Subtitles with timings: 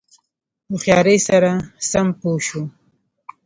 [0.69, 1.51] هوښیاری سره
[1.89, 2.63] سم پوه شو.